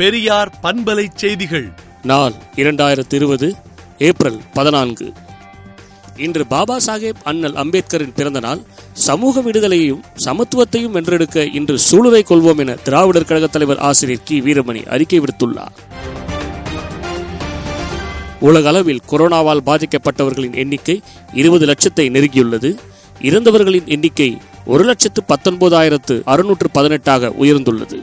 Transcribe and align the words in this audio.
பெரியார் 0.00 0.52
பண்பலை 0.62 1.06
செய்திகள். 1.14 1.72
நாள் 2.02 2.32
இரண்டாயிரத்தி 2.56 3.14
இருபது 3.14 3.54
ஏப்ரல் 3.98 4.40
பதினான்கு. 4.54 5.12
இன்று 6.16 6.46
பாபா 6.46 6.76
சாஹேப் 6.86 7.20
அண்ணல் 7.24 7.52
அம்பேத்கரின் 7.52 8.12
பிறந்த 8.14 8.40
நாள் 8.40 8.60
சமூக 8.92 9.40
விடுதலையையும் 9.40 10.00
சமத்துவத்தையும் 10.24 10.90
வென்றெடுக்க 10.90 11.54
இன்று 11.54 11.78
சூளுரை 11.90 12.22
கொள்வோம் 12.22 12.58
என 12.58 12.74
திராவிடர் 12.74 13.24
கழகத் 13.24 13.52
தலைவர் 13.52 13.78
ஆசிரியர் 13.78 14.22
கி. 14.24 14.40
வீரமணி 14.40 14.86
அறிக்கை 14.86 15.20
விடுத்துள்ளார். 15.20 15.74
உலக 18.40 18.68
அளவில் 18.68 19.00
கொரோனாவால் 19.10 19.60
பாதிக்கப்பட்டவர்களின் 19.66 20.54
எண்ணிக்கை 20.54 21.02
இருபது 21.32 21.66
லட்சத்தை 21.66 22.10
நெருங்கியுள்ளது. 22.10 22.76
இறந்தவர்களின் 23.20 23.86
எண்ணிக்கை 23.86 24.38
ஒரு 24.66 24.84
லட்சத்து 24.84 25.22
பத்தொன்பதாயிரத்து 25.28 26.22
அறுநூற்று 26.24 26.70
பதினெட்டாக 26.70 27.32
உயர்ந்துள்ளது. 27.40 28.02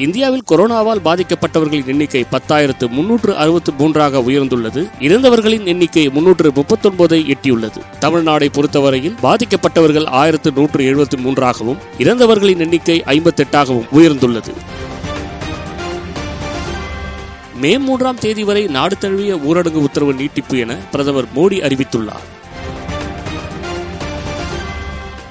இந்தியாவில் 0.00 0.42
கொரோனாவால் 0.50 1.02
பாதிக்கப்பட்டவர்களின் 1.04 1.86
எண்ணிக்கை 1.86 2.24
பத்தாயிரத்து 2.32 2.88
முன்னூற்று 2.88 3.36
அறுபத்து 3.36 3.72
மூன்றாக 3.72 4.18
உயர்ந்துள்ளது. 4.18 4.82
இறந்தவர்களின் 5.00 5.66
எண்ணிக்கை 5.66 6.08
முன்னூற்று 6.08 6.50
முப்பத்தொன்பதை 6.50 7.34
எட்டியுள்ளது. 7.34 7.80
தமிழ்நாடை 8.00 8.48
பொறுத்தவரையில் 8.52 9.16
பாதிக்கப்பட்டவர்கள் 9.22 10.06
ஆயிரத்து 10.06 10.52
நூற்று 10.52 10.84
எழுபத்தி 10.84 11.16
மூன்றாகவும் 11.16 11.76
இறந்தவர்களின் 11.98 12.58
எண்ணிக்கை 12.58 13.02
ஐம்பத்தெட்டாகவும் 13.06 13.88
உயர்ந்துள்ளது. 13.92 14.54
மே 17.54 17.78
மூன்றாம் 17.78 18.18
தேதி 18.18 18.44
வரை 18.44 18.66
நாடு 18.66 18.98
தழுவிய 18.98 19.36
ஊரடங்கு 19.36 19.82
உத்தரவு 19.86 20.12
நீட்டிப்பு 20.12 20.58
என 20.58 20.76
பிரதமர் 20.92 21.32
மோடி 21.36 21.58
அறிவித்துள்ளார். 21.68 22.26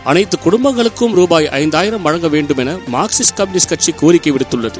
அனைத்து 0.03 0.38
குடும்பங்களுக்கும் 0.44 1.13
ரூபாய் 1.13 1.48
ஐந்தாயிரம் 1.48 2.01
வழங்க 2.01 2.27
வேண்டும் 2.27 2.57
என 2.57 2.73
மார்க்சிஸ்ட் 2.73 3.35
கம்யூனிஸ்ட் 3.35 3.70
கட்சி 3.70 3.91
கோரிக்கை 3.91 4.32
விடுத்துள்ளது. 4.32 4.79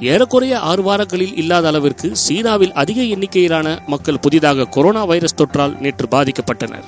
ஏறக்குறைய 0.00 0.58
ஆறு 0.58 0.82
வாரங்களில் 0.82 1.36
இல்லாத 1.36 1.68
அளவிற்கு 1.68 2.16
சீனாவில் 2.16 2.72
அதிக 2.72 3.02
எண்ணிக்கையிலான 3.02 3.82
மக்கள் 3.86 4.18
புதிதாக 4.18 4.64
கொரோனா 4.64 5.04
வைரஸ் 5.04 5.34
தொற்றால் 5.34 5.80
நேற்று 5.80 6.06
பாதிக்கப்பட்டனர். 6.10 6.84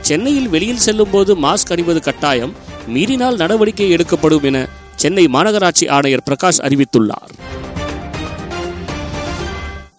சென்னையில் 0.00 0.48
வெளியில் 0.48 0.78
செல்லும் 0.78 1.10
போது 1.10 1.36
மாஸ்க் 1.36 1.70
அணிவது 1.70 2.00
கட்டாயம் 2.00 2.54
மீறினால் 2.86 3.36
நடவடிக்கை 3.36 3.90
எடுக்கப்படும் 3.90 4.42
என 4.42 4.68
சென்னை 4.96 5.26
மாநகராட்சி 5.26 5.90
ஆணையர் 5.90 6.22
பிரகாஷ் 6.30 6.60
அறிவித்துள்ளார். 6.60 7.51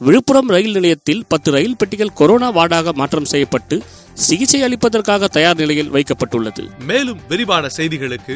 விழுப்புரம் 0.05 0.47
ரயில் 0.47 0.71
நிலையத்தில் 0.71 1.25
பத்து 1.27 1.51
ரயில் 1.51 1.75
பெட்டிகள் 1.77 2.13
கொரோனா 2.13 2.51
வார்டாக 2.51 2.93
மாற்றம் 2.93 3.25
செய்யப்பட்டு 3.25 3.83
சிகிச்சை 4.13 4.61
அளிப்பதற்காக 4.61 5.27
தயார் 5.27 5.55
நிலையில் 5.55 5.91
வைக்கப்பட்டுள்ளது. 5.91 6.63
மேலும் 6.85 7.19
விரிவான 7.27 7.67
செய்திகளுக்கு 7.77 8.35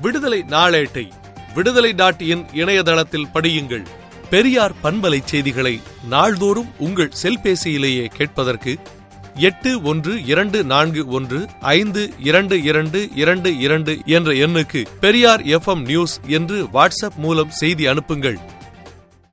விடுதலை 0.00 0.44
நாளேட்டை 0.48 1.08
விடுதலை 1.54 1.92
டாட் 1.92 2.20
இன் 2.20 2.44
இணையதளத்தில் 2.52 3.26
படியுங்கள். 3.34 3.86
பெரியார் 4.30 4.72
பண்பலை 4.82 5.20
செய்திகளை 5.24 5.80
நாள்தோறும் 6.08 6.70
உங்கள் 6.78 7.12
செல்பேசியிலேயே 7.22 8.06
கேட்பதற்கு 8.06 8.76
எட்டு 9.34 9.82
ஒன்று 9.82 10.24
இரண்டு 10.24 10.64
நான்கு 10.64 11.06
ஒன்று 11.06 11.46
ஐந்து 11.60 12.10
இரண்டு 12.18 12.62
இரண்டு 12.62 13.08
இரண்டு 13.14 13.58
இரண்டு 13.58 13.98
என்ற 14.04 14.32
எண்ணுக்கு 14.32 14.86
பெரியார் 15.00 15.42
எஃப்எம் 15.42 15.84
நியூஸ் 15.84 16.20
என்று 16.26 16.64
வாட்ஸ்அப் 16.64 17.16
மூலம் 17.16 17.50
செய்தி 17.50 17.86
அனுப்புங்கள். 17.86 18.38